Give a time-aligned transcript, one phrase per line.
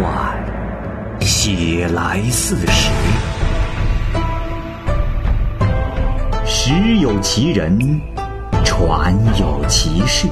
[0.00, 0.34] 传，
[1.20, 2.90] 写来似实。
[6.46, 8.00] 实有其人，
[8.64, 10.26] 传有其事。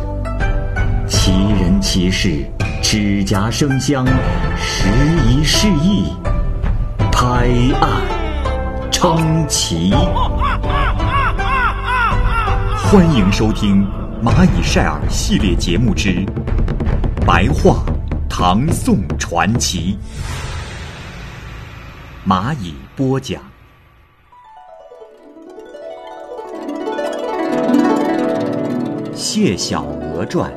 [1.07, 2.43] 其人其事，
[2.83, 4.07] 指甲生香，
[4.57, 4.89] 时
[5.29, 6.15] 移世易，
[7.13, 7.47] 拍
[7.79, 8.01] 案
[8.91, 9.93] 称奇。
[12.91, 13.87] 欢迎收听
[14.27, 16.09] 《蚂蚁晒尔》系列节目之
[17.27, 17.83] 《白话
[18.41, 19.99] 唐宋传奇》，
[22.25, 23.43] 蚂蚁播讲。
[29.13, 30.53] 《谢小娥传》，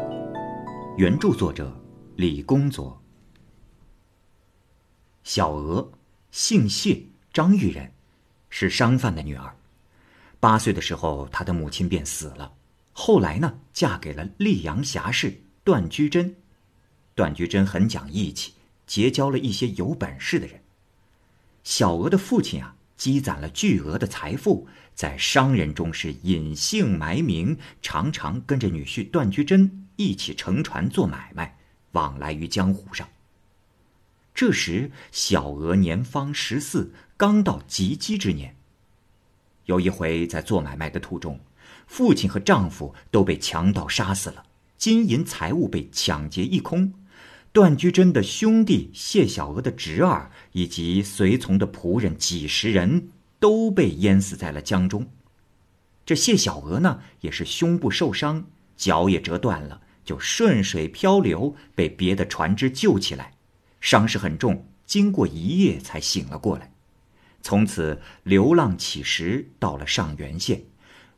[0.95, 1.75] 原著作者
[2.17, 3.01] 李公佐。
[5.23, 5.91] 小娥，
[6.29, 7.01] 姓谢，
[7.33, 7.91] 张玉人，
[8.51, 9.55] 是商贩的女儿。
[10.39, 12.53] 八岁的时候，她的母亲便死了。
[12.93, 16.35] 后来呢，嫁给了溧阳侠士段居贞。
[17.15, 18.53] 段菊贞很讲义气，
[18.87, 20.61] 结交了一些有本事的人。
[21.63, 31.57] 小娥的父亲啊，积攒了巨额的财富，在商人中是隐姓埋名，常常跟着女婿段居贞一起乘船做买卖，
[31.91, 33.07] 往来于江湖上。
[34.33, 38.55] 这时，小娥年方十四，刚到及笄之年。
[39.65, 41.39] 有一回在做买卖的途中，
[41.85, 44.43] 父亲和丈夫都被强盗杀死了，
[44.77, 46.91] 金银财物被抢劫一空。
[47.53, 55.05] 段居贞的兄弟谢小娥的侄儿以及随从的仆人几十人都被淹死在了江中。
[56.05, 58.45] 这谢小娥呢，也是胸部受伤，
[58.77, 63.33] 脚也折断了，就顺水漂流，被别的船只救起来，
[63.81, 66.71] 伤势很重，经过一夜才醒了过来。
[67.41, 70.63] 从此流浪乞食，到了上元县，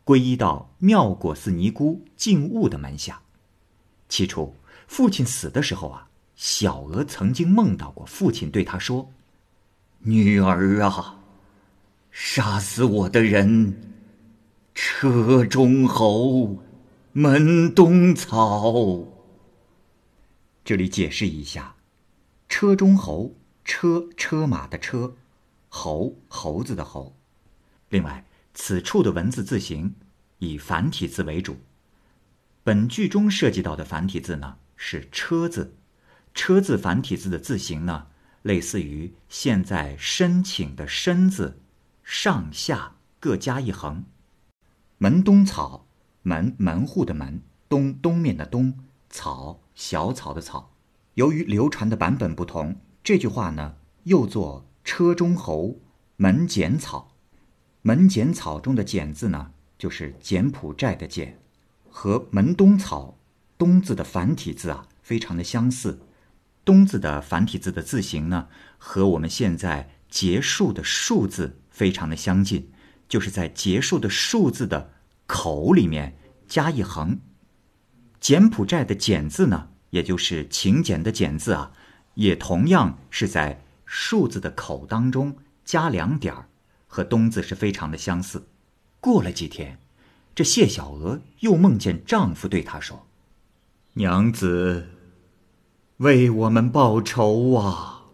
[0.03, 3.21] 皈依到妙果寺尼姑净悟的门下。
[4.09, 4.55] 起初，
[4.87, 6.07] 父亲死的时候啊，
[6.43, 9.09] 小娥曾经梦到过父亲对她说
[10.03, 11.21] ：“女儿啊，
[12.11, 13.81] 杀死我的人，
[14.75, 16.61] 车中侯，
[17.13, 19.07] 门东草。”
[20.65, 21.77] 这里解释一下，
[22.49, 25.15] 车中侯，车车马的车。
[25.69, 27.15] 猴猴子的猴，
[27.87, 29.95] 另外，此处的文字字形
[30.39, 31.55] 以繁体字为主。
[32.65, 35.73] 本句中涉及到的繁体字呢是“车”字
[36.33, 38.07] ，“车”字繁体字的字形呢，
[38.41, 41.59] 类似于现在申请的“申”字，
[42.03, 44.03] 上下各加一横。
[44.97, 45.85] 门东草，
[46.21, 48.79] 门门户的门，东东面的东，
[49.09, 50.73] 草小草的草。
[51.15, 54.65] 由于流传的版本不同，这句话呢又作。
[54.85, 55.79] 车中侯，
[56.17, 57.15] 门剪草，
[57.83, 61.39] 门剪草中的剪字呢，就是柬埔寨的柬，
[61.89, 63.17] 和门东草
[63.57, 66.01] 东字的繁体字啊，非常的相似。
[66.65, 68.47] 东字的繁体字的字形呢，
[68.77, 72.71] 和我们现在结束的数字非常的相近，
[73.07, 74.91] 就是在结束的数字的
[75.27, 77.19] 口里面加一横。
[78.19, 81.71] 柬埔寨的柬字呢，也就是请柬的柬字啊，
[82.15, 83.61] 也同样是在。
[83.85, 86.47] 数字的口当中加两点儿，
[86.87, 88.47] 和东字是非常的相似。
[88.99, 89.77] 过了几天，
[90.33, 93.05] 这谢小娥又梦见丈夫对她说
[93.93, 94.87] ：“娘子，
[95.97, 98.05] 为我们报仇啊！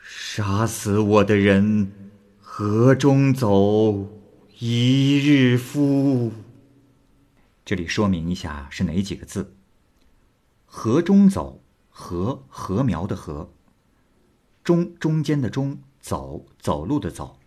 [0.00, 1.92] 杀死我的人，
[2.40, 4.08] 河中走，
[4.58, 6.32] 一日夫。”
[7.62, 9.54] 这里说明一下是哪几个字
[10.64, 13.52] ？“河中走”，禾禾苗的禾。
[14.64, 17.38] 中中间的中走走路的走，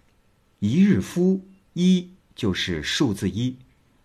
[0.59, 3.57] 一日夫一就是数字一，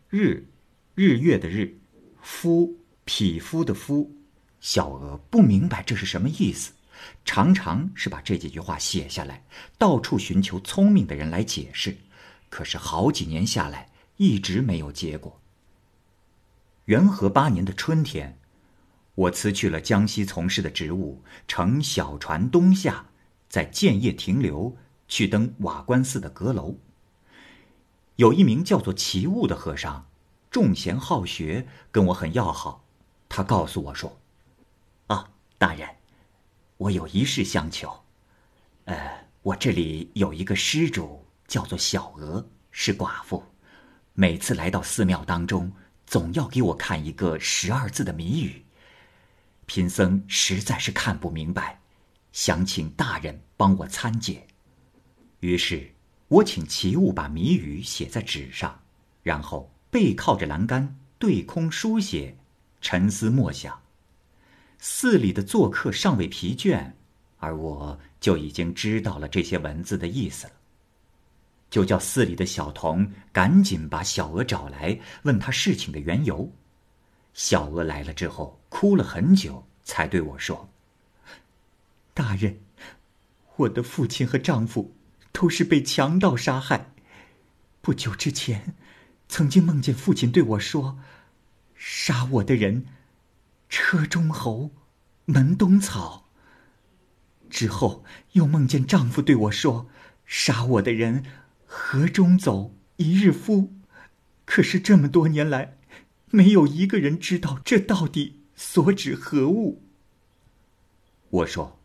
[0.08, 0.48] 日
[0.94, 1.78] 日月的日，
[2.22, 4.16] 夫匹夫的夫，
[4.66, 6.72] 小娥不明白这是什么意思，
[7.25, 9.44] 常常是把这几句话写下来，
[9.78, 11.97] 到处寻求聪明的人来解释，
[12.50, 15.41] 可是好几年下来一直没有结果。
[16.86, 18.36] 元和八年的春天。
[19.15, 23.07] 我辞去了江西从事的职务，乘小船东下，
[23.48, 24.77] 在建业停留，
[25.07, 26.74] 去登瓦官寺的阁楼。
[28.16, 30.09] 有一名叫做齐物的和尚，
[30.51, 32.84] 重贤好学，跟我很要好。
[33.28, 34.18] 他告诉我说：“，
[35.58, 35.88] 大人，
[36.76, 37.91] 我有一事相求。
[38.84, 43.42] 呃，我这里有一个施主，叫做小娥，是寡妇，
[44.12, 45.72] 每次来到寺庙当中，
[46.06, 48.62] 总要给我看一个十二字的谜语。”
[49.64, 51.80] 贫僧实在是看不明白，
[52.32, 54.47] 想请大人帮我参解。
[55.41, 55.91] 于是，
[56.28, 58.82] 我请齐物把谜语写在纸上，
[59.22, 62.36] 然后背靠着栏杆，对空书写，
[62.82, 63.80] 沉思默想。
[64.88, 66.92] 寺里的做客尚未疲倦，
[67.38, 70.53] 而我就已经知道了这些文字的意思了。
[71.68, 76.53] 就叫寺里的小童赶紧把小娥找来，问他事情的缘由。
[77.34, 80.71] 小娥来了之后，哭了很久，才对我说
[82.15, 82.60] ：“大人，
[83.56, 84.94] 我的父亲和丈夫
[85.32, 86.92] 都是被强盗杀害。
[87.80, 88.77] 不久之前，
[89.28, 91.00] 曾经梦见父亲对我说
[91.74, 92.86] ：‘杀我的人，
[93.68, 94.71] 车中侯，
[95.24, 96.28] 门东草。’
[97.48, 99.89] 之后又梦见丈夫对我说
[100.27, 101.24] ：‘杀我的人。’”
[101.68, 103.74] 河中走，一日夫。
[104.45, 105.77] 可是这么多年来，
[106.30, 109.83] 没有一个人知道这到底所指何物。
[111.28, 111.80] 我说：“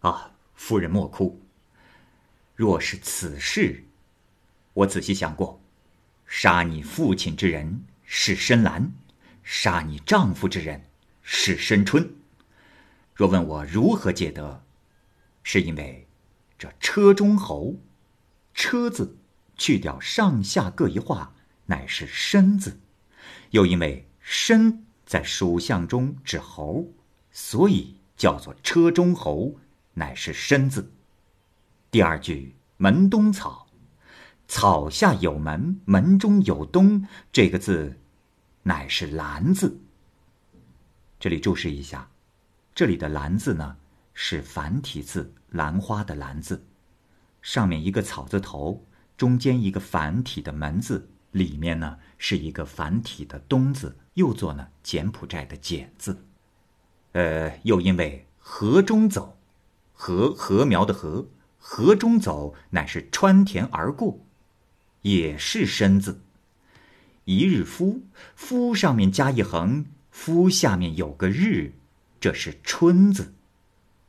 [0.00, 1.42] 啊，夫人莫哭。
[2.54, 3.84] 若是此事，
[4.72, 5.60] 我仔细想过，
[6.24, 8.92] 杀你父亲之人是深蓝，
[9.48, 10.86] 杀你丈夫之人
[11.22, 12.16] 是深春。
[13.14, 14.64] 若问我如何解得，
[15.44, 16.08] 是因为
[16.58, 17.76] 这车中侯。”
[18.52, 19.16] 车字，
[19.56, 21.32] 去掉上下各一画，
[21.66, 22.80] 乃是申字。
[23.50, 26.88] 又因为申在属相中指猴，
[27.30, 29.60] 所以叫做车中侯，
[29.94, 30.90] 乃是申字。
[31.90, 33.68] 第二句门东草，
[34.48, 38.00] 草下有门，门中有东，这个字
[38.66, 39.78] 乃是兰字。
[41.20, 42.10] 这里注释一下，
[42.74, 43.76] 这里的兰字呢
[44.12, 46.66] 是繁体字兰花的兰字。
[47.40, 48.84] 上面一个草字头，
[49.16, 56.24] 中间一个繁体的门字，里面呢是一个繁体的东字，又作呢柬埔寨的柬字。
[57.12, 59.38] 呃，又因为河中走，
[59.94, 64.18] 禾禾苗的禾，河中走乃是穿田而过，
[65.02, 66.20] 也是身字。
[67.26, 68.02] 一日夫，
[68.36, 71.72] 夫上面加一横，夫下面有个日，
[72.20, 73.34] 这是春字。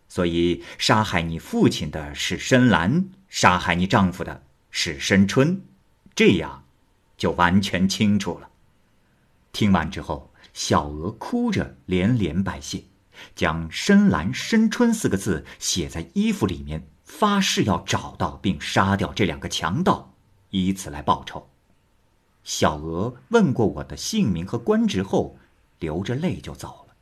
[0.07, 5.63] 所以杀害你父亲的是深蓝，杀害你丈夫的是深春，
[6.13, 6.63] 这样
[7.17, 8.49] 就完全清楚了。
[9.51, 12.83] 听完之后，小娥哭着连连拜谢，
[13.35, 20.13] 将“深蓝深春”四个字写在衣服里面，发誓要找到并杀掉这两个强盗，
[20.51, 21.49] 以此来报仇。
[22.47, 25.37] 小娥问过我的姓名和官职后，
[25.79, 26.95] 流着泪就走了。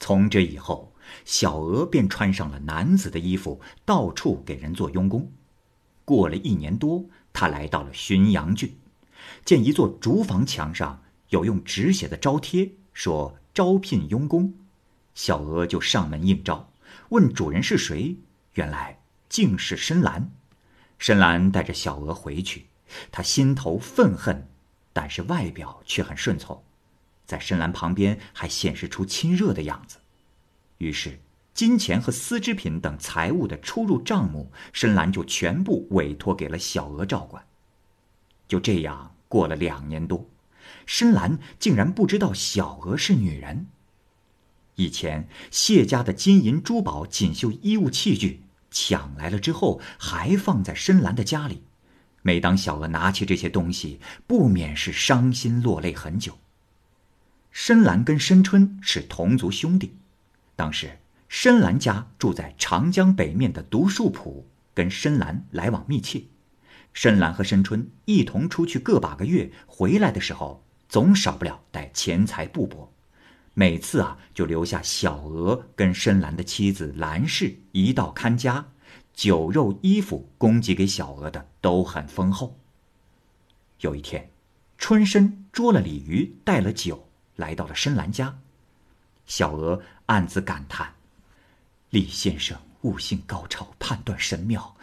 [0.00, 0.92] 从这以后。
[1.24, 5.32] 小娥便穿上了男子的衣服，到处给人做佣工。
[6.04, 8.76] 过了一年多，他来到了浔阳郡，
[9.42, 14.52] 见一座竹房墙上有用纸写的招贴，说招聘佣工。
[15.14, 16.70] 小娥就上门应招，
[17.08, 18.18] 问主人是谁，
[18.52, 19.00] 原来
[19.30, 20.30] 竟是深蓝。
[20.98, 22.66] 深蓝带着小娥回去，
[23.10, 24.48] 他心头愤恨，
[24.92, 26.62] 但是外表却很顺从，
[27.26, 29.98] 在深蓝旁边还显示出亲热的样子。
[30.78, 31.20] 于是，
[31.54, 37.44] 金钱和丝织品等财物的出入账目，深蓝就全部委托给了小娥照管。
[38.46, 40.30] 就这样过了两年多，
[40.86, 43.66] 深蓝竟然不知道小娥是女人。
[44.76, 51.64] 以前谢家的金银珠宝、锦绣衣物器具抢来了之后，还放在深蓝的家里。
[52.28, 56.36] 每当小娥拿起这些东西，不免是伤心落泪很久。
[57.50, 59.96] 深蓝跟深春是同族兄弟。
[60.54, 60.98] 当时，
[61.30, 66.22] 深蓝家住在长江北面的独树浦，跟深蓝来往密切。
[66.92, 72.86] 深蓝和深春一同出去个把个月，回来的时候总少不了带钱财布帛。
[73.54, 78.66] 每次啊，就留下小娥跟深蓝的妻子蓝氏一道看家，
[79.18, 82.56] 酒肉衣服供给给小娥的都很丰厚。
[83.80, 84.30] 有一天，
[84.78, 88.38] 春申捉了鲤鱼，带了酒来到了深蓝家。
[89.26, 90.94] 小娥暗自感叹
[91.90, 94.76] ：“李先生悟性高超，判断神妙，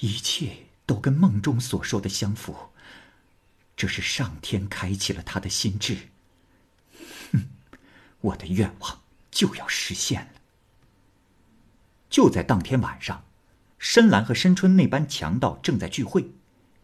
[0.00, 2.54] 一切都跟梦中所说的相符。
[3.74, 5.96] 这是上天开启了他的心智。
[7.32, 7.48] 哼，
[8.20, 10.32] 我的愿望就要实现了。”
[12.10, 13.24] 就在当天晚上，
[13.80, 16.32] 深蓝和深春那班强盗正在聚会，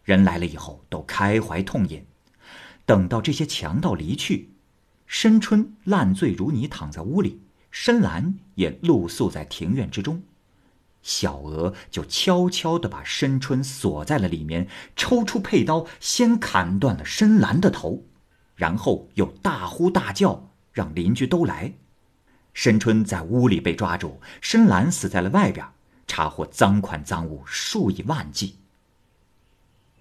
[0.02, 2.06] 人来了以后都开怀痛饮。
[2.86, 4.54] 等到这些强盗离去。
[5.06, 10.22] 深春烂醉如泥，躺在屋里；深蓝也露宿在庭院之中。
[11.02, 18.06] 小娥就悄悄地把深春锁在了里面，抽出佩刀，先砍断了深蓝的头，
[18.54, 21.74] 然后又大呼大叫，让邻居都来。
[22.54, 25.66] 深春在屋里被抓住，深蓝死在了外边，
[26.06, 28.56] 查获赃款赃物数以万计。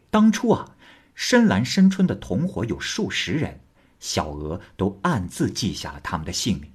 [0.09, 0.75] 当初啊，
[1.13, 3.59] 深蓝、深春的同伙有数十人。
[3.97, 6.71] 小娥都暗自记下了他们的姓名，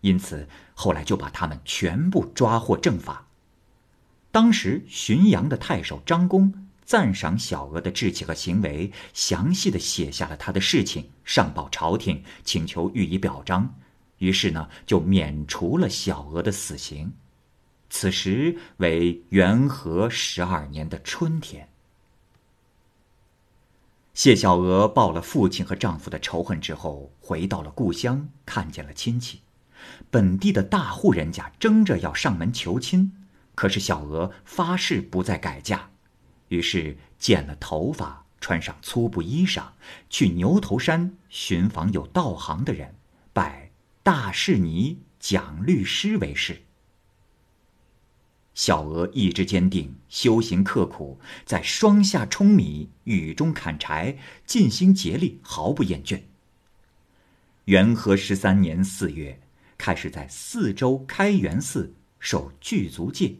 [0.00, 3.28] 因此后来就把他们全部抓获正法。
[4.32, 13.72] 当时浔阳的太守张公赞赏小娥的志气和行为，详细的写下了他的事情，上报朝廷，请求予以表彰。
[14.18, 17.12] 于是呢，就免除了小娥的死刑。
[17.94, 21.68] 此时为元和十二年的春天。
[24.14, 29.42] 谢小娥报了父亲和丈夫的仇恨之后，回到了故乡，看见了亲戚。
[30.10, 33.12] 本地的大户人家争着要上门求亲，
[33.54, 35.90] 可是小娥发誓不再改嫁，
[36.48, 39.64] 于是剪了头发，穿上粗布衣裳，
[40.08, 42.94] 去牛头山寻访有道行的人，
[43.34, 43.70] 拜
[44.02, 46.62] 大士尼蒋律师为师。
[48.54, 56.20] 小娥意志坚定，修行刻苦，在霜下舂米、雨中砍柴，尽心竭力，毫不厌倦。
[57.64, 59.40] 元和十三年四月，
[59.78, 63.36] 开始在四周开元寺受具足戒，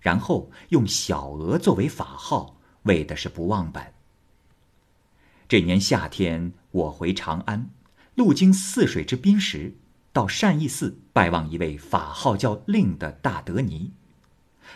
[0.00, 3.92] 然后用小娥作为法号，为的是不忘本。
[5.46, 7.70] 这年夏天，我回长安，
[8.16, 9.76] 路经泗水之滨时，
[10.12, 13.92] 到善义寺拜望一位法号叫令的大德尼。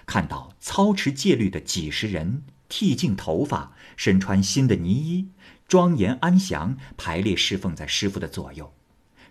[0.06, 5.28] 看到操持戒律的几十人剃净头发，身穿新的呢衣，
[5.68, 8.72] 庄严安详，排列侍奉在师傅的左右。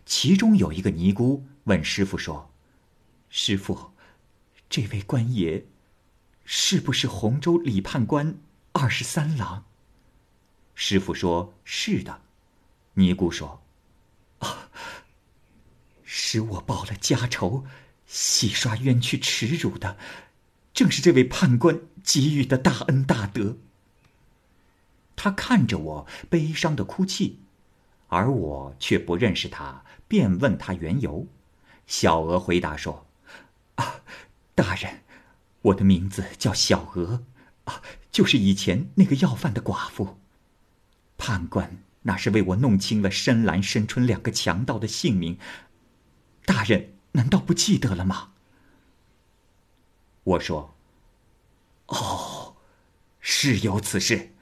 [0.06, 2.51] 其中有一个尼姑问师傅说
[3.30, 3.91] ：“师傅，
[4.70, 5.65] 这位官爷，
[6.44, 8.38] 是不是洪州李判官
[8.74, 9.65] 二十三郎？”
[10.75, 12.22] 师傅说：“是的。”
[12.96, 13.62] 尼姑说
[14.39, 14.70] ：“啊，
[16.03, 17.65] 使我报了家仇，
[18.06, 19.98] 洗刷冤屈耻辱的。”
[20.74, 23.58] 正是这位判官给予的大恩大德。
[25.16, 27.40] 他看着我悲伤的哭泣，
[28.08, 31.28] 而我却不认识他，便问他缘由。
[31.86, 33.06] 小娥回答说
[33.75, 34.01] ：“啊，
[34.56, 35.01] 大人，
[35.62, 37.24] 我的名字叫小娥，
[37.66, 40.18] 啊，就是以前那个要饭的寡妇。
[41.18, 45.38] 判官那是为我弄清了深蓝、深春两个强盗的姓名，
[46.46, 48.31] 大人难道不记得了吗？”
[50.24, 50.75] 我说
[51.88, 52.56] ：“哦，
[53.20, 54.34] 是有此事，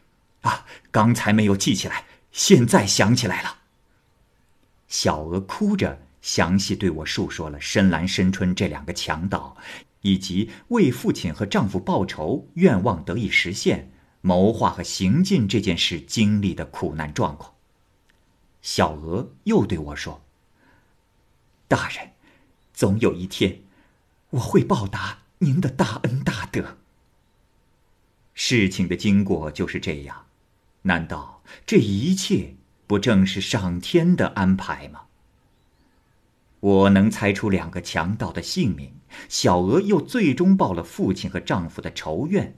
[0.42, 3.60] 啊，刚才没有记起来，现在想起来了。”
[4.90, 9.56] 小娥哭着详细对我述说了深蓝、深春这两个强盗，
[10.02, 17.54] 以及为父亲和丈夫报仇愿望得以实现、谋划和行进这件事经历的苦难状况。
[18.62, 20.22] 小娥又对我说
[21.70, 22.12] ：“大人，
[22.74, 23.62] 总有一天，
[24.32, 26.78] 我会报答。”您的大恩大德。
[28.34, 30.26] 事情的经过就是这样，
[30.82, 32.56] 难道这一切
[32.86, 35.04] 不正是上天的安排吗？
[36.60, 38.92] 我能猜出两个强盗的姓名，
[39.30, 42.58] 小娥又最终报了父亲和丈夫的仇怨，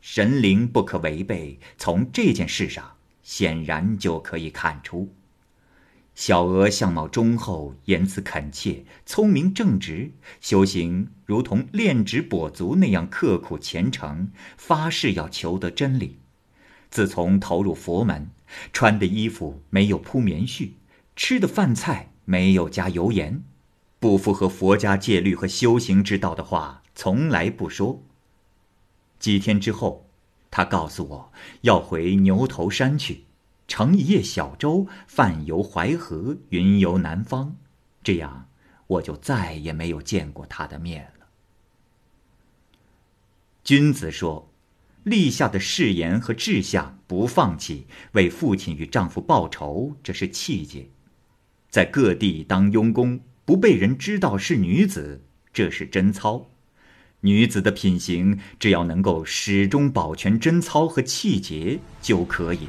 [0.00, 1.60] 神灵不可违背。
[1.76, 5.14] 从这件事上，显然就可以看出。
[6.18, 10.10] 小娥相貌忠厚，言辞恳切，聪明正直，
[10.40, 16.18] 修行如同炼纸跛足那样刻苦虔诚，发誓要求得真理。
[16.90, 18.30] 自从投入佛门，
[18.72, 20.70] 穿的衣服没有铺棉絮，
[21.14, 23.44] 吃的饭菜没有加油盐，
[24.00, 28.02] 不符合佛家戒律和修行之道的话，从来不说。
[29.20, 30.08] 几天之后，
[30.50, 33.27] 他告诉我要回牛头山去。
[33.68, 37.54] 乘一叶小舟，泛游淮河，云游南方，
[38.02, 38.48] 这样
[38.86, 41.26] 我就再也没有见过他的面了。
[43.62, 44.50] 君子说，
[45.04, 50.88] 立下的誓言和志向不放弃，为父亲与丈夫报仇，这是气节；
[51.68, 55.22] 在各地当佣工，不被人知道是女子，
[55.52, 56.50] 这是贞操。
[57.20, 62.68] 女子的品行，只要能够始终保全贞操和气节就可以。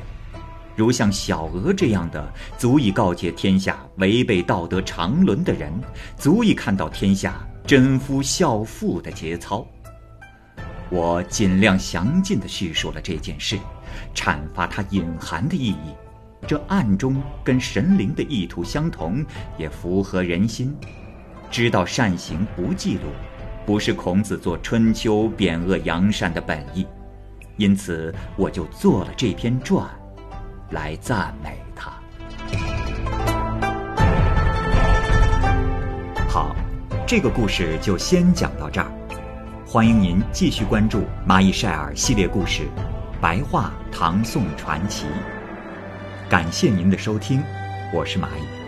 [0.80, 5.70] 如像小娥这样的，足以告诫天下违背道德常伦的人，
[6.16, 9.68] 足以看到天下贞夫孝妇的节操。
[10.90, 13.60] 我尽量详尽地叙述了这件事，
[14.16, 15.94] 阐发它隐含的意义。
[16.48, 19.22] 这暗中跟神灵的意图相同，
[19.58, 20.74] 也符合人心。
[21.52, 23.12] 知道善行不记录，
[23.66, 26.88] 不是孔子做《春秋》贬恶扬善的本意。
[27.58, 29.86] 因此，我就做了这篇传。
[30.72, 31.92] 来赞美他。
[36.28, 36.56] 好，
[37.08, 38.92] 这个故事就先讲到这儿。
[39.66, 42.64] 欢迎您继续关注《蚂蚁晒尔》系列故事
[43.22, 45.06] 《白话唐宋传奇》。
[46.30, 47.44] 感谢您的收听，
[47.94, 48.59] 我是蚂蚁。